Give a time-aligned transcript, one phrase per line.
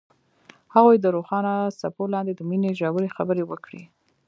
[0.73, 3.83] هغوی د روښانه څپو لاندې د مینې ژورې خبرې وکړې.